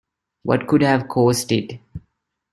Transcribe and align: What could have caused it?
What 0.41 0.65
could 0.65 0.81
have 0.81 1.07
caused 1.09 1.51
it? 1.51 1.79